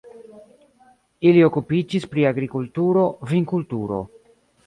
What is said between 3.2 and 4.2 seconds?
vinkulturo.